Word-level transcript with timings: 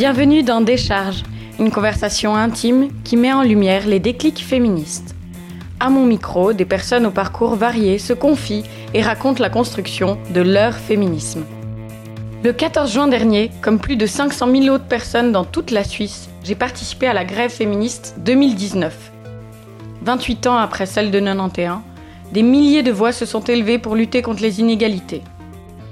Bienvenue 0.00 0.42
dans 0.42 0.62
Décharge, 0.62 1.24
une 1.58 1.70
conversation 1.70 2.34
intime 2.34 2.88
qui 3.04 3.18
met 3.18 3.34
en 3.34 3.42
lumière 3.42 3.86
les 3.86 4.00
déclics 4.00 4.42
féministes. 4.42 5.14
À 5.78 5.90
mon 5.90 6.06
micro, 6.06 6.54
des 6.54 6.64
personnes 6.64 7.04
au 7.04 7.10
parcours 7.10 7.54
varié 7.54 7.98
se 7.98 8.14
confient 8.14 8.64
et 8.94 9.02
racontent 9.02 9.42
la 9.42 9.50
construction 9.50 10.16
de 10.30 10.40
leur 10.40 10.72
féminisme. 10.72 11.44
Le 12.42 12.54
14 12.54 12.90
juin 12.90 13.08
dernier, 13.08 13.50
comme 13.60 13.78
plus 13.78 13.96
de 13.96 14.06
500 14.06 14.50
000 14.50 14.74
autres 14.74 14.86
personnes 14.86 15.32
dans 15.32 15.44
toute 15.44 15.70
la 15.70 15.84
Suisse, 15.84 16.30
j'ai 16.44 16.54
participé 16.54 17.06
à 17.06 17.12
la 17.12 17.26
grève 17.26 17.50
féministe 17.50 18.14
2019. 18.20 19.12
28 20.00 20.46
ans 20.46 20.56
après 20.56 20.86
celle 20.86 21.10
de 21.10 21.20
91, 21.20 21.80
des 22.32 22.42
milliers 22.42 22.82
de 22.82 22.90
voix 22.90 23.12
se 23.12 23.26
sont 23.26 23.44
élevées 23.44 23.78
pour 23.78 23.96
lutter 23.96 24.22
contre 24.22 24.40
les 24.40 24.60
inégalités. 24.60 25.20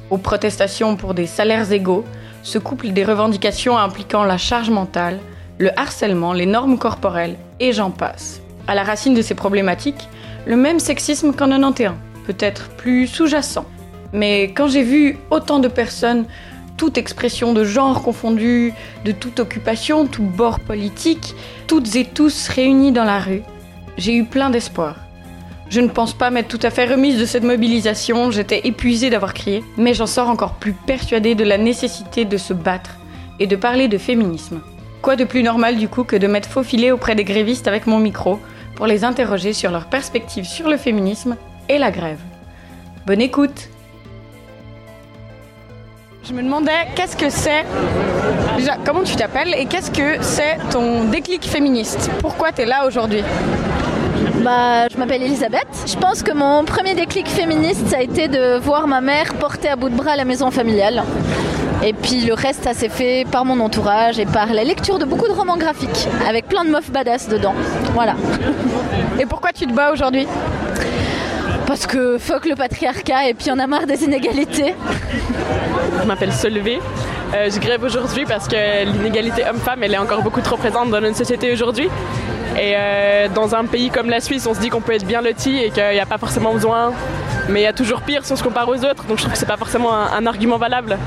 Aux 0.08 0.16
protestations 0.16 0.96
pour 0.96 1.12
des 1.12 1.26
salaires 1.26 1.70
égaux, 1.70 2.06
se 2.48 2.58
couplent 2.58 2.92
des 2.92 3.04
revendications 3.04 3.76
impliquant 3.76 4.24
la 4.24 4.38
charge 4.38 4.70
mentale, 4.70 5.20
le 5.58 5.78
harcèlement, 5.78 6.32
les 6.32 6.46
normes 6.46 6.78
corporelles, 6.78 7.36
et 7.60 7.72
j'en 7.72 7.90
passe. 7.90 8.40
À 8.66 8.74
la 8.74 8.84
racine 8.84 9.14
de 9.14 9.22
ces 9.22 9.34
problématiques, 9.34 10.08
le 10.46 10.56
même 10.56 10.80
sexisme 10.80 11.32
qu'en 11.32 11.50
91, 11.50 11.92
peut-être 12.26 12.70
plus 12.70 13.06
sous-jacent. 13.06 13.66
Mais 14.12 14.44
quand 14.44 14.68
j'ai 14.68 14.82
vu 14.82 15.18
autant 15.30 15.58
de 15.58 15.68
personnes, 15.68 16.24
toute 16.78 16.96
expression 16.96 17.52
de 17.52 17.64
genre 17.64 18.02
confondue, 18.02 18.72
de 19.04 19.12
toute 19.12 19.40
occupation, 19.40 20.06
tout 20.06 20.22
bord 20.22 20.60
politique, 20.60 21.34
toutes 21.66 21.96
et 21.96 22.04
tous 22.06 22.48
réunis 22.48 22.92
dans 22.92 23.04
la 23.04 23.18
rue, 23.18 23.42
j'ai 23.98 24.14
eu 24.14 24.24
plein 24.24 24.48
d'espoir. 24.48 24.96
Je 25.70 25.80
ne 25.80 25.88
pense 25.88 26.14
pas 26.14 26.30
m'être 26.30 26.48
tout 26.48 26.58
à 26.62 26.70
fait 26.70 26.86
remise 26.86 27.20
de 27.20 27.26
cette 27.26 27.44
mobilisation, 27.44 28.30
j'étais 28.30 28.66
épuisée 28.66 29.10
d'avoir 29.10 29.34
crié, 29.34 29.62
mais 29.76 29.92
j'en 29.92 30.06
sors 30.06 30.30
encore 30.30 30.54
plus 30.54 30.72
persuadée 30.72 31.34
de 31.34 31.44
la 31.44 31.58
nécessité 31.58 32.24
de 32.24 32.38
se 32.38 32.54
battre 32.54 32.92
et 33.38 33.46
de 33.46 33.54
parler 33.54 33.86
de 33.86 33.98
féminisme. 33.98 34.62
Quoi 35.02 35.14
de 35.16 35.24
plus 35.24 35.42
normal 35.42 35.76
du 35.76 35.86
coup 35.88 36.04
que 36.04 36.16
de 36.16 36.26
m'être 36.26 36.48
faufilée 36.48 36.90
auprès 36.90 37.14
des 37.14 37.24
grévistes 37.24 37.68
avec 37.68 37.86
mon 37.86 37.98
micro 37.98 38.40
pour 38.76 38.86
les 38.86 39.04
interroger 39.04 39.52
sur 39.52 39.70
leurs 39.70 39.86
perspectives 39.86 40.46
sur 40.46 40.70
le 40.70 40.78
féminisme 40.78 41.36
et 41.68 41.76
la 41.76 41.90
grève? 41.90 42.20
Bonne 43.06 43.20
écoute! 43.20 43.68
Je 46.24 46.32
me 46.32 46.42
demandais 46.42 46.88
qu'est-ce 46.94 47.16
que 47.16 47.28
c'est? 47.28 47.64
Déjà, 48.56 48.76
comment 48.84 49.02
tu 49.02 49.16
t'appelles 49.16 49.54
et 49.54 49.66
qu'est-ce 49.66 49.90
que 49.90 50.22
c'est 50.22 50.56
ton 50.70 51.04
déclic 51.04 51.44
féministe? 51.44 52.10
Pourquoi 52.20 52.52
tu 52.52 52.62
es 52.62 52.66
là 52.66 52.86
aujourd'hui? 52.86 53.22
Bah, 54.48 54.88
je 54.90 54.96
m'appelle 54.96 55.22
Elisabeth. 55.22 55.68
Je 55.86 55.96
pense 55.96 56.22
que 56.22 56.32
mon 56.32 56.64
premier 56.64 56.94
déclic 56.94 57.28
féministe, 57.28 57.86
ça 57.88 57.98
a 57.98 58.00
été 58.00 58.28
de 58.28 58.56
voir 58.58 58.86
ma 58.86 59.02
mère 59.02 59.34
porter 59.34 59.68
à 59.68 59.76
bout 59.76 59.90
de 59.90 59.94
bras 59.94 60.16
la 60.16 60.24
maison 60.24 60.50
familiale. 60.50 61.02
Et 61.84 61.92
puis 61.92 62.22
le 62.22 62.32
reste, 62.32 62.64
ça 62.64 62.72
s'est 62.72 62.88
fait 62.88 63.26
par 63.30 63.44
mon 63.44 63.60
entourage 63.60 64.18
et 64.18 64.24
par 64.24 64.50
la 64.54 64.64
lecture 64.64 64.98
de 64.98 65.04
beaucoup 65.04 65.28
de 65.28 65.34
romans 65.34 65.58
graphiques, 65.58 66.08
avec 66.26 66.46
plein 66.46 66.64
de 66.64 66.70
meufs 66.70 66.90
badass 66.90 67.28
dedans. 67.28 67.54
Voilà. 67.92 68.14
Et 69.20 69.26
pourquoi 69.26 69.52
tu 69.52 69.66
te 69.66 69.72
bats 69.74 69.92
aujourd'hui? 69.92 70.26
Parce 71.66 71.86
que 71.86 72.16
fuck 72.16 72.46
le 72.46 72.54
patriarcat 72.54 73.28
et 73.28 73.34
puis 73.34 73.50
on 73.50 73.58
a 73.58 73.66
marre 73.66 73.86
des 73.86 74.02
inégalités. 74.02 74.74
Je 76.00 76.06
m'appelle 76.06 76.32
Solvay. 76.32 76.78
Euh, 77.34 77.50
je 77.50 77.60
grève 77.60 77.84
aujourd'hui 77.84 78.24
parce 78.24 78.48
que 78.48 78.86
l'inégalité 78.86 79.44
homme-femme, 79.46 79.82
elle 79.82 79.92
est 79.92 79.98
encore 79.98 80.22
beaucoup 80.22 80.40
trop 80.40 80.56
présente 80.56 80.88
dans 80.88 81.02
notre 81.02 81.18
société 81.18 81.52
aujourd'hui. 81.52 81.90
Et 82.58 82.74
euh, 82.74 83.28
dans 83.28 83.54
un 83.54 83.64
pays 83.66 83.88
comme 83.88 84.10
la 84.10 84.20
Suisse, 84.20 84.46
on 84.46 84.54
se 84.54 84.58
dit 84.58 84.68
qu'on 84.68 84.80
peut 84.80 84.92
être 84.92 85.06
bien 85.06 85.22
loti 85.22 85.58
et 85.58 85.70
qu'il 85.70 85.90
n'y 85.92 86.00
a 86.00 86.06
pas 86.06 86.18
forcément 86.18 86.52
besoin. 86.52 86.92
Mais 87.48 87.60
il 87.60 87.64
y 87.64 87.68
a 87.68 87.72
toujours 87.72 88.02
pire 88.02 88.24
si 88.24 88.32
on 88.32 88.36
se 88.36 88.42
compare 88.42 88.68
aux 88.68 88.84
autres. 88.84 89.04
Donc 89.04 89.18
je 89.18 89.22
trouve 89.22 89.32
que 89.32 89.38
c'est 89.38 89.46
pas 89.46 89.56
forcément 89.56 89.92
un, 89.94 90.26
argument 90.26 90.58
valable. 90.58 90.98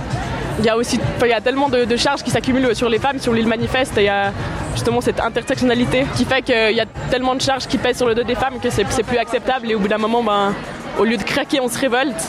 Il 0.59 0.65
y 0.65 0.69
a 0.69 0.77
aussi 0.77 0.99
il 1.21 1.27
y 1.27 1.33
a 1.33 1.41
tellement 1.41 1.67
de, 1.67 1.97
charges 1.97 2.23
qui 2.23 2.31
s'accumulent 2.31 2.73
sur 2.73 2.87
les 2.87 2.99
femmes 2.99 3.17
si 3.19 3.27
on 3.27 3.33
lit 3.33 3.41
le 3.41 3.49
manifeste. 3.49 3.97
Et 3.97 4.03
il 4.03 4.05
y 4.05 4.09
a 4.09 4.31
justement 4.73 5.01
cette 5.01 5.19
intersectionnalité 5.19 6.05
qui 6.15 6.23
fait 6.23 6.41
qu'il 6.41 6.75
y 6.75 6.79
a 6.79 6.85
tellement 7.09 7.35
de 7.35 7.41
charges 7.41 7.67
qui 7.67 7.77
pèsent 7.77 7.97
sur 7.97 8.07
le 8.07 8.15
dos 8.15 8.23
des 8.23 8.35
femmes 8.35 8.59
que 8.61 8.69
c'est 8.69 8.85
plus 9.03 9.17
acceptable. 9.17 9.69
Et 9.69 9.75
au 9.75 9.79
bout 9.79 9.89
d'un 9.89 9.97
moment, 9.97 10.23
ben, 10.23 10.53
au 10.97 11.03
lieu 11.03 11.17
de 11.17 11.23
craquer, 11.23 11.59
on 11.59 11.67
se 11.67 11.77
révolte. 11.77 12.23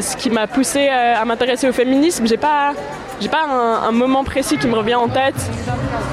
Ce 0.00 0.16
qui 0.16 0.30
m'a 0.30 0.46
poussé 0.46 0.88
euh, 0.90 1.14
à 1.20 1.24
m'intéresser 1.24 1.68
au 1.68 1.72
féminisme, 1.72 2.26
j'ai 2.26 2.36
pas 2.36 2.72
j'ai 3.20 3.28
pas 3.28 3.44
un, 3.44 3.92
moment 3.92 4.24
précis 4.24 4.58
qui 4.58 4.66
me 4.66 4.74
revient 4.74 4.96
en 4.96 5.08
tête 5.08 5.34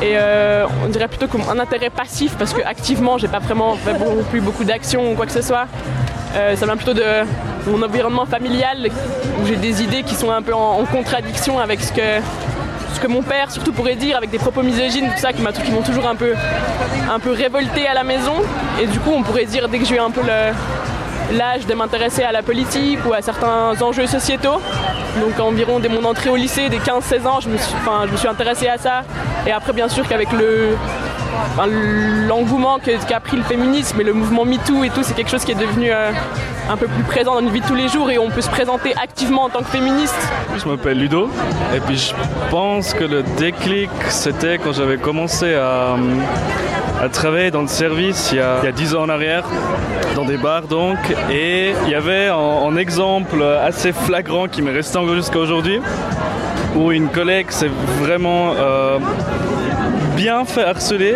et 0.01 0.13
euh, 0.15 0.65
on 0.83 0.89
dirait 0.89 1.07
plutôt 1.07 1.27
comme 1.27 1.43
un 1.49 1.59
intérêt 1.59 1.91
passif 1.91 2.35
parce 2.37 2.53
que 2.53 2.61
activement 2.63 3.19
j'ai 3.19 3.27
pas 3.27 3.39
vraiment 3.39 3.75
fait 3.75 3.95
plus 4.31 4.41
beaucoup 4.41 4.63
d'actions 4.63 5.11
ou 5.11 5.15
quoi 5.15 5.27
que 5.27 5.31
ce 5.31 5.41
soit. 5.41 5.67
Euh, 6.35 6.55
ça 6.55 6.65
vient 6.65 6.75
plutôt 6.75 6.93
de 6.93 7.03
mon 7.67 7.83
environnement 7.83 8.25
familial 8.25 8.89
où 9.41 9.45
j'ai 9.45 9.57
des 9.57 9.83
idées 9.83 10.01
qui 10.01 10.15
sont 10.15 10.31
un 10.31 10.41
peu 10.41 10.53
en, 10.53 10.83
contradiction 10.85 11.59
avec 11.59 11.81
ce 11.81 11.91
que, 11.91 12.01
ce 12.93 12.99
que 12.99 13.07
mon 13.07 13.21
père 13.21 13.51
surtout 13.51 13.73
pourrait 13.73 13.95
dire 13.95 14.17
avec 14.17 14.31
des 14.31 14.39
propos 14.39 14.63
misogynes, 14.63 15.07
tout 15.13 15.21
ça 15.21 15.33
qui 15.33 15.41
m'ont 15.41 15.81
toujours 15.81 16.07
un 16.07 16.15
peu, 16.15 16.33
un 17.11 17.19
peu 17.19 17.31
révolté 17.31 17.87
à 17.87 17.93
la 17.93 18.03
maison. 18.03 18.33
Et 18.81 18.87
du 18.87 18.99
coup 18.99 19.11
on 19.13 19.21
pourrait 19.21 19.45
dire 19.45 19.69
dès 19.69 19.77
que 19.77 19.85
j'ai 19.85 19.99
un 19.99 20.09
peu 20.09 20.21
l'âge 21.31 21.67
de 21.67 21.73
m'intéresser 21.75 22.23
à 22.23 22.31
la 22.31 22.41
politique 22.41 22.99
ou 23.07 23.13
à 23.13 23.21
certains 23.21 23.79
enjeux 23.81 24.07
sociétaux. 24.07 24.61
Donc 25.19 25.39
environ 25.39 25.79
dès 25.79 25.89
mon 25.89 26.03
entrée 26.05 26.29
au 26.29 26.37
lycée, 26.37 26.69
des 26.69 26.79
15-16 26.79 27.27
ans, 27.27 27.39
je 27.41 27.49
me, 27.49 27.57
suis, 27.57 27.75
enfin, 27.75 28.03
je 28.07 28.11
me 28.11 28.17
suis 28.17 28.27
intéressée 28.27 28.67
à 28.67 28.77
ça. 28.77 29.03
Et 29.47 29.51
après 29.51 29.73
bien 29.73 29.87
sûr 29.87 30.07
qu'avec 30.07 30.31
le, 30.31 30.75
l'engouement 32.27 32.79
qu'a 32.79 33.19
pris 33.19 33.37
le 33.37 33.43
féminisme 33.43 33.99
et 34.01 34.03
le 34.03 34.13
mouvement 34.13 34.45
MeToo 34.45 34.83
et 34.83 34.89
tout, 34.89 35.03
c'est 35.03 35.13
quelque 35.13 35.31
chose 35.31 35.43
qui 35.43 35.51
est 35.51 35.55
devenu 35.55 35.91
euh, 35.91 36.11
un 36.69 36.77
peu 36.77 36.87
plus 36.87 37.03
présent 37.03 37.35
dans 37.35 37.41
notre 37.41 37.53
vie 37.53 37.61
de 37.61 37.65
tous 37.65 37.75
les 37.75 37.87
jours 37.87 38.09
et 38.11 38.17
on 38.17 38.29
peut 38.29 38.41
se 38.41 38.49
présenter 38.49 38.93
activement 39.01 39.43
en 39.43 39.49
tant 39.49 39.59
que 39.59 39.69
féministe. 39.69 40.15
Je 40.57 40.67
m'appelle 40.67 40.99
Ludo 40.99 41.29
et 41.75 41.79
puis 41.79 41.97
je 41.97 42.13
pense 42.49 42.93
que 42.93 43.03
le 43.03 43.23
déclic 43.37 43.89
c'était 44.09 44.57
quand 44.57 44.73
j'avais 44.73 44.97
commencé 44.97 45.53
à, 45.53 45.95
à, 47.01 47.09
travailler 47.09 47.51
dans 47.51 47.61
le 47.61 47.67
service 47.67 48.29
il 48.31 48.37
y, 48.37 48.41
a, 48.41 48.59
il 48.61 48.65
y 48.65 48.69
a 48.69 48.71
10 48.71 48.95
ans 48.95 49.03
en 49.03 49.09
arrière, 49.09 49.43
dans 50.15 50.25
des 50.25 50.37
bars 50.37 50.63
donc, 50.63 50.97
et 51.31 51.73
il 51.85 51.89
y 51.89 51.95
avait 51.95 52.27
un, 52.29 52.75
exemple 52.77 53.43
assez 53.43 53.91
flagrant 53.91 54.47
qui 54.47 54.61
m'est 54.61 54.71
resté 54.71 54.99
jusqu'à 55.15 55.39
aujourd'hui 55.39 55.81
où 56.75 56.91
une 56.91 57.09
collègue 57.09 57.51
s'est 57.51 57.71
vraiment 57.99 58.53
euh, 58.55 58.97
bien 60.15 60.45
fait 60.45 60.63
harceler 60.63 61.15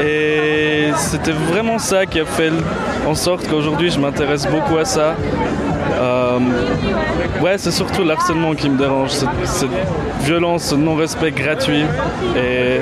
et 0.00 0.90
c'était 0.96 1.32
vraiment 1.32 1.78
ça 1.78 2.06
qui 2.06 2.20
a 2.20 2.24
fait 2.24 2.50
en 3.06 3.14
sorte 3.14 3.46
qu'aujourd'hui 3.48 3.90
je 3.90 3.98
m'intéresse 3.98 4.46
beaucoup 4.46 4.76
à 4.76 4.84
ça. 4.84 5.14
Euh, 5.98 6.38
ouais, 7.40 7.56
c'est 7.56 7.70
surtout 7.70 8.04
l'harcèlement 8.04 8.54
qui 8.54 8.68
me 8.68 8.76
dérange, 8.76 9.10
cette, 9.10 9.68
violence, 10.20 10.64
ce 10.64 10.74
non-respect 10.74 11.30
gratuit 11.30 11.84
et 12.36 12.80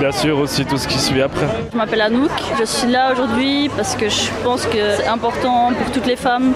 bien 0.00 0.10
sûr 0.10 0.38
aussi 0.38 0.64
tout 0.64 0.76
ce 0.78 0.88
qui 0.88 0.98
suit 0.98 1.22
après. 1.22 1.46
Je 1.72 1.76
m'appelle 1.76 2.00
Anouk, 2.00 2.30
je 2.58 2.64
suis 2.64 2.88
là 2.88 3.12
aujourd'hui 3.12 3.70
parce 3.76 3.94
que 3.94 4.08
je 4.08 4.30
pense 4.42 4.66
que 4.66 4.96
c'est 4.96 5.06
important 5.06 5.72
pour 5.72 5.92
toutes 5.92 6.06
les 6.06 6.16
femmes 6.16 6.52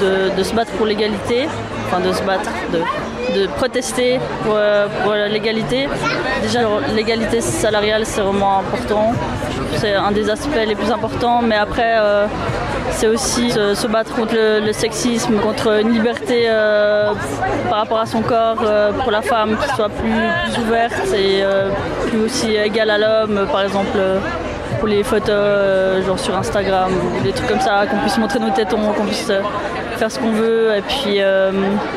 de, 0.00 0.34
de 0.36 0.42
se 0.42 0.54
battre 0.54 0.72
pour 0.72 0.86
l'égalité, 0.86 1.46
enfin 1.86 2.00
de 2.00 2.12
se 2.12 2.22
battre, 2.22 2.50
de 2.72 2.78
de 3.34 3.46
protester 3.46 4.18
pour, 4.42 4.54
euh, 4.56 5.28
l'égalité. 5.28 5.88
Déjà, 6.42 6.60
l'égalité 6.94 7.40
salariale, 7.40 8.02
c'est 8.04 8.20
vraiment 8.20 8.58
important. 8.58 9.12
C'est 9.76 9.94
un 9.94 10.12
des 10.12 10.30
aspects 10.30 10.66
les 10.66 10.74
plus 10.74 10.90
importants, 10.90 11.42
mais 11.42 11.56
après, 11.56 11.96
euh, 11.98 12.26
c'est 12.92 13.08
aussi 13.08 13.50
se, 13.50 13.86
battre 13.86 14.14
contre 14.14 14.34
le, 14.34 14.72
sexisme, 14.72 15.36
contre 15.36 15.80
une 15.80 15.92
liberté 15.92 16.44
euh, 16.46 17.12
par 17.68 17.78
rapport 17.78 18.00
à 18.00 18.06
son 18.06 18.22
corps 18.22 18.62
pour 19.02 19.10
la 19.10 19.22
femme 19.22 19.56
qui 19.56 19.68
soit 19.74 19.88
plus, 19.88 20.22
plus 20.44 20.62
ouverte 20.62 21.14
et 21.14 21.42
plus 22.08 22.20
aussi 22.24 22.54
égale 22.54 22.90
à 22.90 22.98
l'homme, 22.98 23.46
par 23.50 23.62
exemple 23.62 23.98
pour 24.78 24.88
les 24.88 25.02
photos 25.02 26.04
genre 26.06 26.18
sur 26.18 26.36
Instagram 26.36 26.90
ou 26.92 27.22
des 27.22 27.32
trucs 27.32 27.48
comme 27.48 27.60
ça, 27.60 27.86
qu'on 27.86 27.98
puisse 27.98 28.18
montrer 28.18 28.38
nos 28.38 28.50
tétons, 28.50 28.92
qu'on 28.96 29.04
puisse 29.04 29.32
faire 29.96 30.10
ce 30.10 30.18
qu'on 30.18 30.32
veut. 30.32 30.76
Et 30.76 30.82
puis. 30.82 31.16
Euh, 31.20 31.50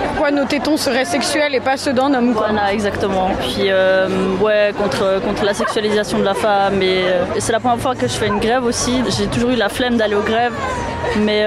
Pourquoi 0.08 0.32
nos 0.32 0.46
tétons 0.46 0.78
seraient 0.78 1.06
sexuels 1.06 1.56
et 1.56 1.60
pas 1.60 1.78
ceux 1.78 1.94
d'un 1.94 2.14
homme 2.14 2.34
Voilà, 2.34 2.74
exactement. 2.74 3.32
Puis, 3.40 3.68
euh, 3.68 4.08
ouais, 4.42 4.74
contre, 4.78 5.22
contre 5.22 5.44
la 5.46 5.54
sexualisation 5.54 6.20
de 6.20 6.24
la 6.24 6.34
femme. 6.34 6.80
Euh, 6.82 7.24
et, 7.36 7.40
c'est 7.40 7.52
la 7.52 7.60
première 7.60 7.80
fois 7.80 7.96
que 7.96 8.08
je 8.08 8.14
fais 8.14 8.28
une 8.28 8.40
grève 8.40 8.64
aussi. 8.64 9.04
J'ai 9.18 9.28
toujours 9.28 9.52
eu 9.52 9.56
la 9.56 9.70
flemme 9.70 9.98
d'aller 9.98 10.16
aux 10.16 10.22
grèves. 10.22 10.54
Mais 11.18 11.46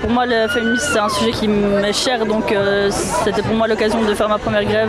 pour 0.00 0.10
moi, 0.10 0.26
le 0.26 0.48
féminisme, 0.48 0.88
c'est 0.92 0.98
un 0.98 1.08
sujet 1.08 1.30
qui 1.30 1.46
m'est 1.46 1.92
cher. 1.92 2.26
Donc, 2.26 2.52
c'était 2.90 3.42
pour 3.42 3.54
moi 3.54 3.68
l'occasion 3.68 4.02
de 4.02 4.14
faire 4.14 4.28
ma 4.28 4.38
première 4.38 4.64
grève. 4.64 4.88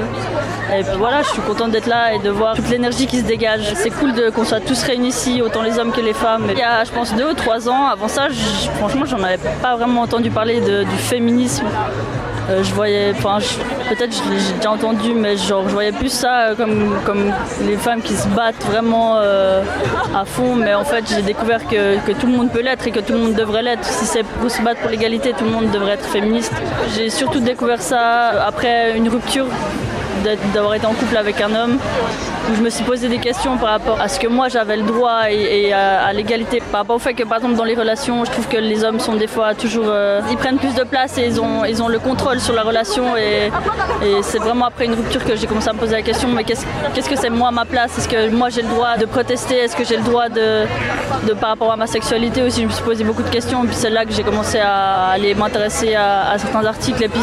Et 0.74 0.84
puis 0.84 0.98
voilà, 0.98 1.22
je 1.22 1.30
suis 1.30 1.42
contente 1.42 1.72
d'être 1.72 1.86
là 1.86 2.14
et 2.14 2.20
de 2.20 2.30
voir 2.32 2.56
toute 2.56 2.70
l'énergie 2.70 3.06
qui 3.06 3.20
se 3.20 3.24
dégage. 3.24 3.74
C'est 3.76 3.92
cool 3.92 4.14
qu'on 4.34 4.44
soit 4.44 4.62
tous 4.62 4.82
réunis 4.84 5.10
ici, 5.10 5.42
autant 5.42 5.62
les 5.62 5.78
hommes 5.78 5.92
que 5.92 6.02
les 6.02 6.14
femmes. 6.14 6.48
Il 6.50 6.58
y 6.58 6.64
a, 6.64 6.84
je 6.84 6.92
pense, 6.92 7.14
deux 7.14 7.30
ou 7.30 7.34
trois 7.34 7.70
ans, 7.70 7.86
avant 7.88 8.08
ça, 8.08 8.28
franchement, 8.78 9.06
j'en 9.06 9.22
avais 9.22 9.38
pas 9.62 9.76
vraiment 9.76 10.02
entendu 10.02 10.32
parler 10.32 10.60
du 10.60 10.98
féminisme. 11.06 11.66
Euh, 12.50 12.64
je 12.64 12.74
voyais, 12.74 13.12
enfin, 13.18 13.40
peut-être 13.90 14.14
j'ai 14.14 14.54
déjà 14.58 14.72
entendu, 14.72 15.14
mais 15.16 15.36
genre, 15.36 15.68
je 15.68 15.74
voyais 15.74 15.92
plus 15.92 16.12
ça 16.12 16.50
euh, 16.50 16.56
comme, 16.56 16.96
comme 17.04 17.34
les 17.66 17.76
femmes 17.76 18.02
qui 18.04 18.14
se 18.14 18.28
battent 18.28 18.64
vraiment 18.66 19.16
euh, 19.18 19.64
à 20.16 20.26
fond. 20.26 20.56
Mais 20.56 20.76
en 20.76 20.84
fait, 20.84 21.04
j'ai 21.10 21.24
découvert 21.24 21.68
que, 21.68 21.98
que, 22.06 22.12
tout 22.12 22.28
le 22.28 22.34
monde 22.34 22.52
peut 22.52 22.62
l'être 22.62 22.86
et 22.86 22.92
que 22.92 23.00
tout 23.00 23.14
le 23.14 23.20
monde 23.20 23.34
devrait 23.34 23.64
l'être. 23.64 23.84
Si 23.84 24.06
c'est 24.06 24.24
pour 24.24 24.52
se 24.52 24.62
battre 24.62 24.82
pour 24.82 24.92
l'égalité, 24.92 25.34
tout 25.34 25.46
le 25.46 25.52
monde 25.52 25.72
devrait 25.72 25.94
être 25.94 26.06
féministe. 26.06 26.54
J'ai 26.96 27.10
surtout 27.10 27.40
découvert 27.40 27.82
ça 27.82 28.46
après 28.46 28.96
une 28.96 29.10
rupture 29.10 29.48
d'avoir 30.54 30.76
été 30.76 30.86
en 30.86 30.94
couple 30.94 31.18
avec 31.18 31.42
un 31.42 31.54
homme 31.54 31.78
où 32.52 32.56
je 32.56 32.62
me 32.62 32.70
suis 32.70 32.84
posé 32.84 33.08
des 33.08 33.18
questions 33.18 33.58
par 33.58 33.70
rapport 33.70 34.00
à 34.00 34.08
ce 34.08 34.20
que 34.20 34.28
moi 34.28 34.50
j'avais 34.50 34.78
le 34.78 34.84
droit 34.84 35.30
et, 35.30 35.74
à, 35.74 36.12
l'égalité, 36.14 36.62
par 36.72 36.82
rapport 36.82 36.96
au 36.98 37.00
fait 37.00 37.14
que 37.14 37.24
par 37.24 37.38
exemple 37.38 37.56
dans 37.56 37.64
les 37.64 37.76
relations, 37.76 38.24
je 38.26 38.32
trouve 38.32 38.48
que 38.48 38.58
les 38.58 38.84
hommes 38.84 39.00
sont 39.00 39.16
des 39.16 39.28
fois 39.28 39.56
toujours, 39.56 39.86
euh, 39.88 40.22
ils 40.30 40.38
prennent 40.38 40.58
plus 40.58 40.76
de 40.76 40.84
place 40.84 41.18
et 41.18 41.26
ils 41.26 41.42
ont, 41.42 41.66
ils 41.66 41.82
ont 41.82 41.88
le 41.88 42.00
contrôle 42.00 42.40
sur 42.40 42.54
la 42.54 42.64
relation 42.64 43.18
et, 43.18 43.52
c'est 44.22 44.40
vraiment 44.40 44.66
après 44.66 44.86
une 44.86 44.94
rupture 44.94 45.24
que 45.24 45.36
j'ai 45.36 45.48
commencé 45.48 45.70
à 45.70 45.74
me 45.74 45.80
poser 45.80 45.94
la 45.94 46.02
question, 46.02 46.30
mais 46.30 46.44
qu'est-ce 46.44 47.10
que 47.10 47.16
c'est 47.16 47.30
moi 47.30 47.52
ma 47.52 47.66
place? 47.66 47.98
Est-ce 47.98 48.08
que 48.08 48.30
moi 48.30 48.50
j'ai 48.50 48.62
le 48.62 48.68
droit 48.68 48.98
de 48.98 49.06
protester? 49.06 49.56
Est-ce 49.58 49.76
que 49.76 49.84
j'ai 49.84 49.98
le 49.98 50.04
droit 50.04 50.30
de, 50.30 50.66
par 51.40 51.50
rapport 51.50 51.72
à 51.72 51.76
ma 51.76 51.88
sexualité 51.88 52.42
aussi? 52.44 52.62
Je 52.62 52.68
me 52.68 52.72
suis 52.72 52.84
posé 52.84 53.04
beaucoup 53.04 53.24
de 53.24 53.30
questions 53.30 53.64
et 53.64 53.68
puis 53.68 53.76
c'est 53.76 53.90
là 53.90 54.06
que 54.06 54.12
j'ai 54.12 54.24
commencé 54.24 54.60
à 54.60 55.10
aller 55.10 55.34
m'intéresser 55.34 55.96
à, 55.96 56.36
certains 56.38 56.66
articles 56.66 57.04
et 57.04 57.10
puis 57.10 57.22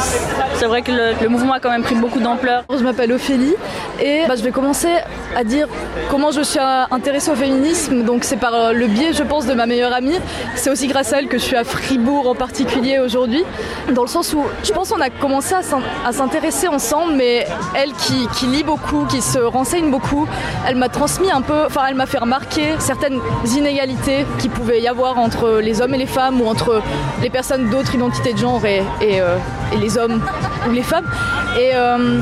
c'est 0.54 0.66
vrai 0.66 0.82
que 0.82 0.92
le, 0.92 1.12
le 1.20 1.28
mouvement 1.28 1.54
a 1.54 1.60
quand 1.60 1.70
même 1.70 1.82
pris 1.82 1.94
beaucoup 1.94 2.20
d'ampleur. 2.20 2.64
Je 2.70 2.82
m'appelle 2.82 3.12
Ophélie 3.12 3.54
et 4.00 4.22
bah, 4.26 4.34
je 4.36 4.42
vais 4.42 4.50
commencer 4.50 4.88
à 5.36 5.44
dire 5.44 5.68
comment 6.10 6.30
je 6.30 6.42
suis 6.42 6.58
intéressée 6.90 7.30
au 7.30 7.34
féminisme. 7.34 8.04
Donc 8.04 8.24
c'est 8.24 8.36
par 8.36 8.54
euh, 8.54 8.72
le 8.72 8.86
biais, 8.86 9.12
je 9.12 9.22
pense, 9.22 9.46
de 9.46 9.54
ma 9.54 9.66
meilleure 9.66 9.92
amie. 9.92 10.18
C'est 10.54 10.70
aussi 10.70 10.86
grâce 10.86 11.12
à 11.12 11.18
elle 11.18 11.28
que 11.28 11.38
je 11.38 11.42
suis 11.42 11.56
à 11.56 11.64
Fribourg 11.64 12.28
en 12.28 12.34
particulier 12.34 12.98
aujourd'hui. 12.98 13.44
Dans 13.94 14.02
le 14.02 14.08
sens 14.08 14.32
où 14.34 14.44
je 14.62 14.72
pense 14.72 14.90
qu'on 14.90 15.00
a 15.00 15.10
commencé 15.10 15.54
à 15.54 16.12
s'intéresser 16.12 16.68
ensemble, 16.68 17.14
mais 17.14 17.46
elle 17.74 17.92
qui, 17.92 18.46
lit 18.46 18.64
beaucoup, 18.64 19.04
qui 19.06 19.20
se 19.20 19.38
renseigne 19.38 19.90
beaucoup, 19.90 20.26
elle 20.66 20.76
m'a 20.76 20.88
transmis 20.88 21.30
un 21.30 21.40
peu, 21.42 21.64
enfin 21.66 21.82
elle 21.88 21.94
m'a 21.94 22.06
fait 22.06 22.18
remarquer 22.18 22.74
certaines 22.78 23.20
inégalités 23.56 24.26
qui 24.38 24.48
pouvaient 24.48 24.80
y 24.80 24.88
avoir 24.88 25.18
entre 25.18 25.60
les 25.60 25.80
hommes 25.80 25.94
et 25.94 25.98
les 25.98 26.06
femmes 26.06 26.40
ou 26.40 26.46
entre 26.46 26.82
les 27.22 27.30
personnes 27.30 27.70
d'autres 27.70 27.94
identités 27.94 28.32
de 28.32 28.38
genre 28.38 28.64
et, 28.66 28.82
euh, 29.02 29.36
les 29.80 29.98
hommes 29.98 30.20
ou 30.68 30.72
les 30.72 30.82
femmes. 30.82 31.06
Et 31.58 31.70
euh, 31.74 32.20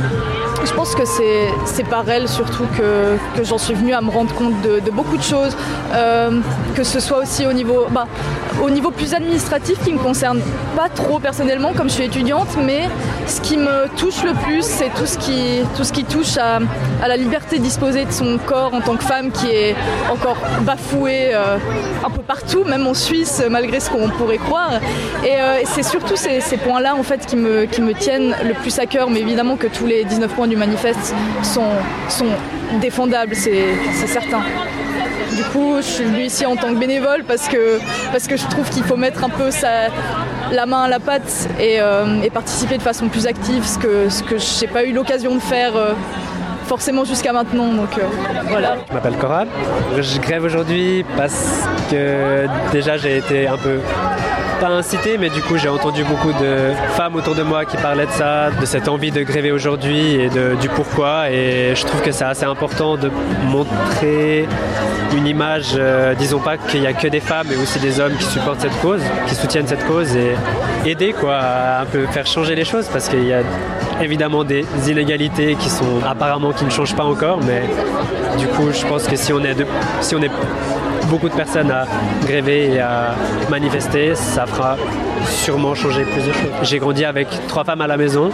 je 0.65 0.73
pense 0.75 0.95
que 0.95 1.05
c'est 1.05 1.85
par 1.85 2.09
elle 2.09 2.29
surtout 2.29 2.67
que, 2.77 3.17
j'en 3.43 3.59
suis 3.59 3.75
venue 3.75 3.95
à 3.95 4.01
me 4.01 4.11
rendre 4.11 4.35
compte 4.35 4.61
de, 4.63 4.91
beaucoup 4.91 5.17
de 5.17 5.23
choses, 5.23 5.57
euh, 5.95 6.41
que 6.75 6.85
ce 6.85 7.01
soit 7.01 7.19
aussi 7.19 7.47
au 7.47 7.53
niveau, 7.53 7.87
bah, 7.91 8.07
au 8.63 8.71
niveau 8.71 8.91
plus 8.91 9.15
administratif 9.15 9.83
qui 9.85 9.93
me 9.93 9.99
concerne 9.99 10.41
pas 10.77 10.89
trop 10.89 11.19
personnellement 11.19 11.73
comme 11.73 11.89
je 11.89 11.95
suis 11.95 12.05
étudiante, 12.05 12.49
mais 12.63 12.89
ce 13.27 13.41
qui 13.41 13.57
me 13.57 13.89
touche 13.97 14.23
le 14.23 14.33
plus, 14.35 14.63
c'est 14.63 14.91
tout, 14.95 15.07
ce 15.07 15.19
qui, 15.19 15.61
tout 15.77 15.85
ce 15.85 15.93
qui 15.93 16.05
touche 16.05 16.37
à, 16.37 16.61
la 17.07 17.17
liberté 17.17 17.59
de 17.59 17.63
disposer 17.63 18.05
de 18.05 18.11
son 18.11 18.39
corps 18.39 18.75
en 18.75 18.81
tant 18.81 18.97
que 18.97 19.05
femme 19.05 19.31
qui 19.31 19.49
est 19.49 19.75
encore 20.11 20.37
bafouée 20.63 21.35
euh, 21.35 21.57
un 22.05 22.11
peu 22.11 22.23
partout, 22.23 22.65
même 22.65 22.87
en 22.87 22.95
Suisse, 22.95 23.43
malgré 23.51 23.81
ce 23.81 23.91
qu'on 23.91 24.09
pourrait 24.09 24.39
croire. 24.39 24.73
Et, 25.25 25.41
euh, 25.41 25.61
c'est 25.65 25.83
surtout 25.83 26.17
ces, 26.17 26.41
points-là 26.57 26.95
en 26.95 27.03
fait 27.03 27.25
qui 27.27 27.37
me, 27.37 27.65
qui 27.65 27.81
me 27.81 27.95
tiennent 27.95 28.35
le 28.45 28.55
plus 28.55 28.79
à 28.79 28.87
cœur, 28.87 29.09
mais 29.09 29.21
évidemment 29.21 29.57
que 29.57 29.67
tous 29.67 29.87
les 29.87 30.05
19 30.05 30.33
points 30.35 30.49
du 30.49 30.57
manifeste 30.57 31.15
sont, 31.43 31.63
sont 32.09 32.27
défendables, 32.81 33.35
c'est 33.35 34.07
certain. 34.07 34.43
Du 35.37 35.45
coup, 35.45 35.77
je 35.77 35.83
suis 35.83 36.05
venue 36.05 36.25
ici 36.25 36.45
en 36.45 36.57
tant 36.57 36.69
que 36.75 36.79
bénévole 36.79 37.25
parce 37.25 37.49
que, 37.49 37.79
parce 38.13 38.27
que 38.27 38.37
je 38.37 38.47
trouve 38.47 38.69
qu'il 38.71 38.83
faut 38.83 38.97
mettre 38.97 39.25
un 39.25 39.29
peu 39.29 39.51
la 40.53 40.67
main 40.67 40.83
à 40.83 40.89
la 40.89 40.99
pâte 40.99 41.49
euh, 41.61 42.23
et, 42.23 42.31
participer 42.31 42.79
de 42.79 42.83
façon 42.83 43.09
plus 43.09 43.27
active, 43.27 43.65
ce 43.65 43.79
que, 43.79 44.09
ce 44.09 44.23
que 44.23 44.39
je 44.39 44.61
n'ai 44.61 44.73
pas 44.73 44.85
eu 44.85 44.93
l'occasion 44.93 45.35
de 45.35 45.41
faire 45.41 45.77
euh, 45.77 45.95
forcément 46.67 47.05
jusqu'à 47.05 47.33
maintenant. 47.33 47.73
Donc 47.73 47.97
euh, 47.99 48.03
voilà. 48.49 48.77
Je 48.89 48.95
m'appelle 48.95 49.17
Coral. 49.17 49.49
Je 49.97 50.19
grève 50.19 50.45
aujourd'hui 50.45 51.05
parce 51.17 51.63
que 51.91 52.47
déjà 52.73 52.97
j'ai 52.97 53.19
été 53.19 53.47
un 53.47 53.57
peu 53.57 53.79
pas 54.61 54.69
incité, 54.69 55.17
mais 55.17 55.31
du 55.31 55.41
coup 55.41 55.57
j'ai 55.57 55.69
entendu 55.69 56.05
beaucoup 56.05 56.33
de 56.33 56.73
femmes 56.91 57.17
autour 57.17 57.35
de 57.35 57.43
moi 57.43 57.65
qui 57.65 57.79
parlaient 57.79 58.07
de 58.07 58.11
ça, 58.11 58.51
de 58.51 58.67
cette 58.67 58.89
envie 58.89 59.11
de 59.11 59.23
gréver 59.23 59.53
aujourd'hui 59.53 60.15
et 60.17 60.29
de, 60.29 60.55
du 60.61 60.69
pourquoi. 60.69 61.31
Et 61.31 61.75
je 61.75 61.85
trouve 61.87 62.03
que 62.03 62.13
c'est 62.13 62.25
assez 62.25 62.45
important 62.45 62.97
de 62.97 63.11
montrer 63.47 64.47
une 65.17 65.27
image, 65.27 65.73
euh, 65.77 66.15
disons 66.15 66.41
pas 66.41 66.59
qu'il 66.59 66.81
n'y 66.81 66.87
a 66.87 66.93
que 66.93 67.09
des 67.09 67.21
femmes, 67.21 67.47
mais 67.49 67.57
aussi 67.57 67.79
des 67.79 68.01
hommes 68.01 68.15
qui 68.19 68.25
supportent 68.25 68.61
cette 68.61 68.79
cause, 68.81 69.01
qui 69.27 69.35
soutiennent 69.35 69.67
cette 69.67 69.87
cause 69.87 70.15
et 70.15 70.37
aider 70.85 71.15
quoi, 71.15 71.37
à 71.37 71.81
un 71.81 71.87
peu 71.87 72.07
faire 72.07 72.27
changer 72.27 72.55
les 72.55 72.65
choses 72.65 72.87
parce 72.93 73.09
qu'il 73.09 73.25
y 73.25 73.33
a 73.33 73.41
évidemment 74.03 74.45
des 74.45 74.67
inégalités 74.89 75.55
qui 75.55 75.71
sont 75.71 76.05
apparemment 76.07 76.53
qui 76.53 76.67
ne 76.67 76.71
changent 76.71 76.97
pas 76.97 77.05
encore, 77.05 77.41
mais 77.47 77.63
du 78.39 78.47
coup 78.49 78.69
je 78.73 78.87
pense 78.87 79.05
que 79.07 79.17
si 79.17 79.33
on 79.33 79.43
est, 79.43 79.55
de, 79.55 79.65
si 80.03 80.15
on 80.15 80.23
est 80.23 80.31
beaucoup 81.11 81.29
de 81.29 81.35
personnes 81.35 81.73
à 81.73 81.87
gréver 82.25 82.75
et 82.75 82.81
à 82.81 83.15
manifester, 83.51 84.15
ça 84.15 84.47
fera 84.47 84.77
sûrement 85.27 85.75
changer 85.75 86.05
plusieurs 86.05 86.35
choses. 86.35 86.53
J'ai 86.63 86.79
grandi 86.79 87.05
avec 87.05 87.27
trois 87.49 87.65
femmes 87.65 87.81
à 87.81 87.89
la 87.89 87.97
maison, 87.97 88.31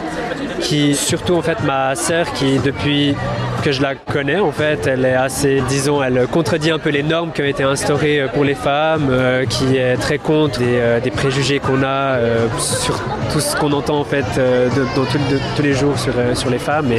qui 0.61 0.95
surtout 0.95 1.35
en 1.35 1.43
fait 1.43 1.59
ma 1.65 1.95
sœur 1.95 2.31
qui 2.35 2.59
depuis 2.59 3.17
que 3.65 3.73
je 3.73 3.81
la 3.81 3.95
connais 3.95 4.39
en 4.39 4.53
fait, 4.53 4.87
elle 4.87 5.07
est 5.07 5.15
assez, 5.15 5.63
disons, 5.69 6.03
elle 6.03 6.27
contredit 6.31 6.71
un 6.71 6.79
peu 6.79 6.91
les 6.91 7.03
normes 7.03 7.33
qui 7.33 7.41
ont 7.41 7.47
été 7.47 7.63
instaurées 7.63 8.27
pour 8.35 8.45
les 8.45 8.55
femmes, 8.55 9.09
euh, 9.11 9.47
qui 9.47 9.77
est 9.77 9.97
très 9.97 10.19
contre 10.19 10.59
des, 10.59 10.79
euh, 10.79 11.01
préjugés 11.17 11.59
qu'on 11.59 11.83
a 11.83 12.19
euh, 12.19 12.47
sur 12.59 13.01
tout 13.33 13.41
ce 13.41 13.57
qu'on 13.57 13.73
entend 13.73 13.99
en 13.99 14.05
fait 14.05 14.27
dans 14.95 15.05
tous 15.57 15.63
les 15.63 15.73
jours 15.73 15.99
sur, 15.99 16.13
sur 16.35 16.51
les 16.51 16.59
femmes 16.59 16.91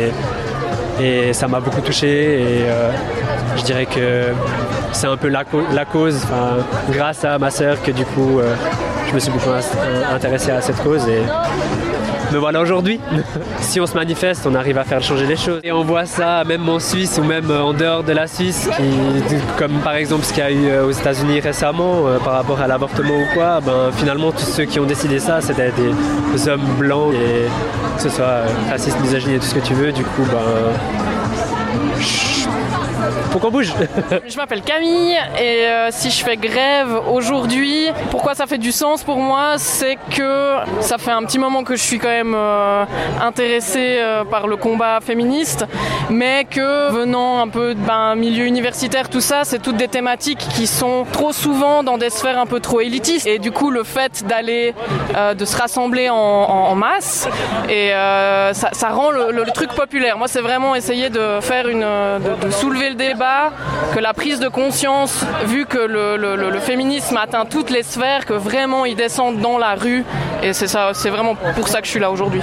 et 1.00 1.34
ça 1.34 1.48
m'a 1.48 1.60
beaucoup 1.60 1.82
touché 1.82 2.42
et 2.42 2.66
je 3.58 3.64
dirais 3.64 3.86
que 3.86 4.34
c'est 4.92 5.08
un 5.08 5.18
peu 5.18 5.28
la, 5.28 5.44
cause, 5.86 6.26
grâce 6.90 7.24
à 7.26 7.38
ma 7.38 7.52
sœur, 7.52 7.82
que 7.82 7.92
du 7.92 8.06
coup, 8.06 8.40
euh, 8.40 8.56
je 9.10 9.14
me 9.14 9.20
suis 9.20 9.32
beaucoup 9.32 9.50
intéressé 10.12 10.52
à 10.52 10.62
cette 10.62 10.82
cause. 10.84 11.06
Me 12.32 12.38
voilà 12.38 12.62
aujourd'hui. 12.62 13.00
si 13.60 13.80
on 13.80 13.86
se 13.86 13.94
manifeste, 13.94 14.46
on 14.46 14.56
arrive 14.56 14.78
à 14.78 14.84
faire 14.84 15.02
changer 15.02 15.26
les 15.26 15.36
choses. 15.36 15.62
Et 15.64 15.72
on 15.72 15.84
voit 15.84 16.06
ça 16.06 16.44
même 16.44 16.68
en 16.68 16.80
Suisse 16.80 17.20
ou 17.22 17.24
même 17.24 17.50
en 17.52 17.74
dehors 17.74 18.04
de 18.04 18.12
la 18.14 18.28
Suisse, 18.28 18.70
comme 19.58 19.80
par 19.84 19.96
exemple 19.96 20.26
ce 20.26 20.34
qu'il 20.34 20.44
y 20.44 20.48
a 20.48 20.52
eu 20.52 20.68
euh, 20.68 20.86
aux 20.86 20.92
États-Unis 20.92 21.40
récemment 21.40 22.08
euh, 22.08 22.20
par 22.20 22.34
rapport 22.34 22.60
à 22.60 22.68
l'avortement 22.68 23.16
ou 23.16 23.34
quoi. 23.34 23.60
Ben, 23.62 23.92
finalement, 23.96 24.32
tous 24.32 24.46
ceux 24.46 24.66
qui 24.66 24.80
ont 24.80 24.86
décidé 24.86 25.20
ça, 25.20 25.42
c'était 25.42 25.72
des 25.72 26.50
hommes 26.50 26.68
blancs, 26.78 27.14
et 27.14 27.48
que 27.96 28.02
ce 28.02 28.10
soit 28.10 28.44
raciste, 28.70 29.00
misogyne 29.00 29.32
et 29.32 29.40
tout 29.40 29.46
ce 29.46 29.56
que 29.56 29.66
tu 29.66 29.74
veux. 29.74 29.92
Du 29.92 30.04
coup, 30.04 30.24
ben, 30.32 30.74
faut 33.32 33.40
qu'on 33.40 33.52
bouge. 33.52 33.74
je 34.28 34.38
m'appelle 34.38 34.62
Camille 34.62 35.18
et 35.40 35.66
euh, 35.66 35.90
si 35.92 36.10
je 36.10 36.24
fais 36.24 36.38
grève 36.38 37.02
aujourd'hui, 37.12 37.88
pourquoi 38.12 38.36
ça 38.36 38.46
fait 38.46 38.58
du 38.58 38.72
sens 38.72 39.04
pour 39.04 39.18
moi 39.18 39.56
C'est 39.58 39.98
que 40.16 40.58
ça 40.82 40.98
fait 40.98 41.12
un 41.12 41.24
petit 41.24 41.40
moment 41.40 41.64
que 41.64 41.76
je 41.76 41.82
suis 41.82 42.00
quand 42.00 42.10
même 42.10 42.36
euh, 42.36 42.86
intéressée 43.22 43.98
euh, 44.00 44.24
par 44.24 44.48
le 44.48 44.58
combat 44.58 45.00
féministe, 45.02 45.66
mais 46.10 46.46
que 46.46 46.92
venant 46.92 47.40
un 47.40 47.48
peu 47.48 47.74
d'un 47.76 48.16
milieu 48.16 48.46
universitaire, 48.46 49.10
tout 49.10 49.22
ça, 49.22 49.42
c'est 49.44 49.62
toutes 49.62 49.78
des 49.78 49.88
thématiques 49.88 50.46
qui 50.56 50.68
sont 50.68 51.06
trop 51.12 51.32
souvent 51.32 51.84
dans 51.84 51.98
des 51.98 52.10
sphères 52.10 52.40
un 52.40 52.46
peu 52.46 52.60
trop 52.60 52.82
élitistes. 52.82 53.28
Et 53.28 53.40
du 53.40 53.52
coup, 53.52 53.72
le 53.72 53.84
fait 53.84 54.26
d'aller, 54.26 54.74
de 55.38 55.46
se 55.46 55.58
rassembler 55.58 56.10
en, 56.10 56.76
masse, 56.76 57.28
et 57.70 57.92
ça, 58.54 58.90
rend 58.90 59.12
le, 59.12 59.52
truc 59.54 59.74
populaire. 59.74 60.18
Moi, 60.18 60.28
c'est 60.28 60.42
vraiment 60.42 60.76
essayer 60.76 61.10
de 61.10 61.40
faire 61.42 61.68
une, 61.68 61.82
de 61.82 62.50
soulever 62.52 62.90
le 62.90 62.96
débat, 62.98 63.52
que 63.94 64.00
la 64.00 64.14
prise 64.14 64.40
de 64.40 64.48
conscience, 64.48 65.26
vu 65.46 65.66
que 65.66 65.78
le, 65.78 66.60
féminisme 66.60 67.18
atteint 67.18 67.46
toutes 67.46 67.70
les 67.70 67.84
sphères, 67.84 68.26
que 68.26 68.34
vraiment 68.34 68.86
ils 68.86 68.96
descendent 68.96 69.40
dans 69.40 69.58
la 69.58 69.76
rue. 69.76 70.04
Et 70.44 70.54
c'est 70.54 70.68
c'est 70.68 71.10
vraiment 71.10 71.36
pour 71.36 71.68
ça 71.68 71.80
que 71.80 71.86
je 71.86 71.92
suis 71.92 72.00
là 72.00 72.12
aujourd'hui. 72.12 72.42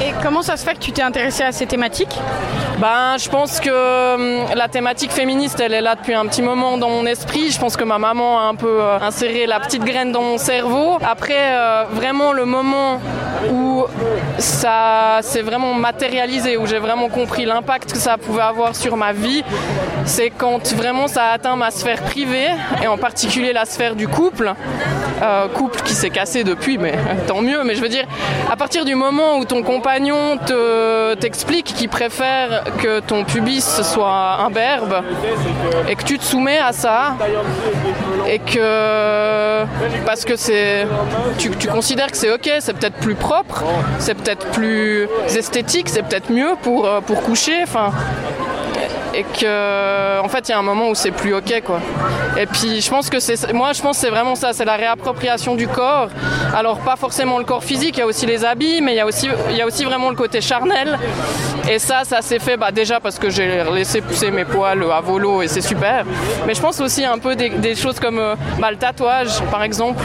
Et 0.00 0.12
comment 0.22 0.42
ça 0.42 0.56
se 0.56 0.64
fait 0.64 0.74
que 0.74 0.80
tu 0.80 0.92
t'es 0.92 1.02
intéressée 1.02 1.42
à 1.42 1.52
ces 1.52 1.66
thématiques? 1.66 2.18
Ben, 2.80 3.16
je 3.18 3.28
pense 3.28 3.60
que 3.60 4.14
hum, 4.14 4.46
la 4.56 4.68
thématique 4.68 5.12
féministe, 5.12 5.60
elle 5.60 5.74
est 5.74 5.80
là 5.80 5.94
depuis 5.94 6.14
un 6.14 6.26
petit 6.26 6.42
moment 6.42 6.76
dans 6.76 6.88
mon 6.88 7.06
esprit. 7.06 7.50
Je 7.50 7.58
pense 7.58 7.76
que 7.76 7.84
ma 7.84 7.98
maman 7.98 8.40
a 8.40 8.42
un 8.44 8.54
peu 8.56 8.80
euh, 8.80 8.98
inséré 9.00 9.46
la 9.46 9.60
petite 9.60 9.84
graine 9.84 10.10
dans 10.10 10.22
mon 10.22 10.38
cerveau. 10.38 10.98
Après, 11.04 11.38
euh, 11.38 11.84
vraiment 11.90 12.32
le 12.32 12.44
moment 12.44 13.00
où 13.52 13.84
ça 14.38 15.18
s'est 15.22 15.42
vraiment 15.42 15.74
matérialisé, 15.74 16.56
où 16.56 16.66
j'ai 16.66 16.78
vraiment 16.78 17.08
compris 17.08 17.44
l'impact 17.44 17.92
que 17.92 17.98
ça 17.98 18.18
pouvait 18.18 18.42
avoir 18.42 18.74
sur 18.74 18.96
ma 18.96 19.12
vie, 19.12 19.44
c'est 20.04 20.30
quand 20.30 20.72
vraiment 20.74 21.06
ça 21.06 21.26
a 21.26 21.32
atteint 21.34 21.56
ma 21.56 21.70
sphère 21.70 22.02
privée, 22.02 22.48
et 22.82 22.86
en 22.86 22.96
particulier 22.98 23.52
la 23.52 23.64
sphère 23.64 23.94
du 23.94 24.08
couple. 24.08 24.54
Euh, 25.22 25.48
couple 25.48 25.80
qui 25.82 25.94
s'est 25.94 26.10
cassé 26.10 26.42
depuis, 26.42 26.76
mais 26.76 26.92
tant 27.26 27.40
mieux. 27.40 27.62
Mais 27.64 27.74
je 27.74 27.80
veux 27.80 27.88
dire, 27.88 28.04
à 28.50 28.56
partir 28.56 28.84
du 28.84 28.94
moment 28.94 29.38
où 29.38 29.44
ton 29.44 29.62
compagnon 29.62 29.84
t'explique 31.20 31.66
qu'il 31.66 31.88
préfère 31.88 32.64
que 32.82 33.00
ton 33.00 33.24
pubis 33.24 33.64
soit 33.82 34.38
imberbe 34.40 35.02
et 35.88 35.96
que 35.96 36.04
tu 36.04 36.18
te 36.18 36.24
soumets 36.24 36.58
à 36.58 36.72
ça 36.72 37.16
et 38.28 38.38
que 38.38 39.64
parce 40.04 40.24
que 40.24 40.36
c'est 40.36 40.86
tu, 41.38 41.50
considères 41.68 42.10
que 42.10 42.16
c'est 42.16 42.32
ok, 42.32 42.50
c'est 42.60 42.74
peut-être 42.74 42.96
plus 42.96 43.14
propre, 43.14 43.64
c'est 43.98 44.14
peut-être 44.14 44.46
plus 44.50 45.08
esthétique, 45.34 45.88
c'est 45.88 46.02
peut-être 46.02 46.30
mieux 46.30 46.54
pour, 46.62 46.86
euh, 46.86 47.00
pour 47.00 47.22
coucher, 47.22 47.62
enfin 47.62 47.92
et 49.14 49.22
que 49.22 50.20
en 50.20 50.28
fait 50.28 50.48
il 50.48 50.50
y 50.50 50.54
a 50.54 50.58
un 50.58 50.62
moment 50.62 50.88
où 50.88 50.94
c'est 50.94 51.12
plus 51.12 51.34
ok 51.34 51.62
quoi. 51.64 51.80
Et 52.36 52.46
puis 52.46 52.80
je 52.80 52.90
pense 52.90 53.08
que 53.08 53.20
c'est 53.20 53.52
moi 53.52 53.72
je 53.72 53.80
pense 53.80 53.98
c'est 53.98 54.10
vraiment 54.10 54.34
ça, 54.34 54.52
c'est 54.52 54.64
la 54.64 54.76
réappropriation 54.76 55.54
du 55.54 55.68
corps 55.68 56.08
Alors 56.54 56.78
pas 56.78 56.94
forcément 56.94 57.38
le 57.38 57.44
corps 57.44 57.64
physique, 57.64 57.96
il 57.96 58.00
y 58.00 58.02
a 58.02 58.06
aussi 58.06 58.26
les 58.26 58.44
habits, 58.44 58.80
mais 58.80 58.92
il 58.92 58.96
y 58.96 59.00
a 59.00 59.06
aussi, 59.66 59.84
vraiment 59.84 60.08
le 60.08 60.14
côté 60.14 60.40
charnel. 60.40 60.98
Et 61.68 61.80
ça, 61.80 62.04
ça 62.04 62.22
s'est 62.22 62.38
fait 62.38 62.56
bah, 62.56 62.70
déjà 62.70 63.00
parce 63.00 63.18
que 63.18 63.28
j'ai 63.28 63.64
laissé 63.74 64.00
pousser 64.00 64.30
mes 64.30 64.44
poils 64.44 64.84
à 64.92 65.00
volo 65.00 65.42
et 65.42 65.48
c'est 65.48 65.60
super. 65.60 66.04
Mais 66.46 66.54
je 66.54 66.60
pense 66.60 66.80
aussi 66.80 67.04
un 67.04 67.18
peu 67.18 67.34
des, 67.34 67.74
choses 67.74 67.98
comme 67.98 68.20
euh, 68.20 68.36
bah, 68.60 68.70
le 68.70 68.76
tatouage, 68.76 69.42
par 69.50 69.64
exemple. 69.64 70.04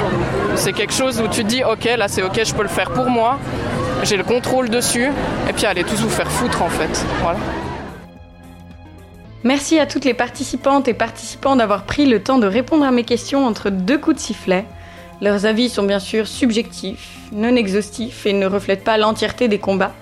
C'est 0.55 0.73
quelque 0.73 0.93
chose 0.93 1.21
où 1.21 1.27
tu 1.27 1.43
te 1.43 1.47
dis, 1.47 1.63
ok, 1.63 1.87
là 1.97 2.07
c'est 2.07 2.23
ok, 2.23 2.41
je 2.43 2.53
peux 2.55 2.63
le 2.63 2.67
faire 2.67 2.89
pour 2.89 3.11
moi. 3.11 3.37
J'ai 4.01 4.17
le 4.17 4.23
contrôle 4.23 4.69
dessus. 4.69 5.11
Et 5.47 5.53
puis 5.53 5.67
allez 5.67 5.83
tous 5.83 6.01
vous 6.01 6.09
faire 6.09 6.31
foutre 6.31 6.63
en 6.63 6.69
fait. 6.69 7.05
Voilà. 7.21 7.37
Merci 9.43 9.79
à 9.79 9.85
toutes 9.85 10.03
les 10.03 10.15
participantes 10.15 10.87
et 10.87 10.95
participants 10.95 11.55
d'avoir 11.55 11.83
pris 11.83 12.07
le 12.07 12.23
temps 12.23 12.39
de 12.39 12.47
répondre 12.47 12.83
à 12.85 12.91
mes 12.91 13.03
questions 13.03 13.45
entre 13.45 13.69
deux 13.69 13.99
coups 13.99 14.15
de 14.15 14.21
sifflet. 14.21 14.65
Leurs 15.21 15.45
avis 15.45 15.69
sont 15.69 15.83
bien 15.83 15.99
sûr 15.99 16.27
subjectifs, 16.27 17.17
non 17.33 17.55
exhaustifs 17.55 18.25
et 18.25 18.33
ne 18.33 18.45
reflètent 18.45 18.85
pas 18.85 18.97
l'entièreté 18.97 19.47
des 19.47 19.59
combats, 19.59 19.93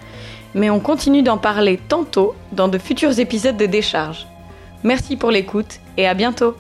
mais 0.54 0.70
on 0.70 0.80
continue 0.80 1.24
d'en 1.24 1.38
parler 1.38 1.78
tantôt 1.78 2.36
dans 2.52 2.68
de 2.68 2.78
futurs 2.78 3.20
épisodes 3.20 3.58
de 3.58 3.66
Décharge. 3.66 4.28
Merci 4.84 5.16
pour 5.16 5.32
l'écoute 5.32 5.80
et 5.98 6.08
à 6.08 6.14
bientôt 6.14 6.56